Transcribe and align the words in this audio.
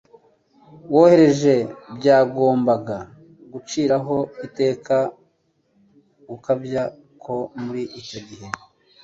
woroheje 0.93 1.55
byagombaga 1.97 2.97
guciraho 3.51 4.17
iteka 4.47 4.97
gukabya 6.27 6.83
ko 7.23 7.35
muri 7.63 7.83
icyo 7.99 8.19
gihe. 8.27 8.47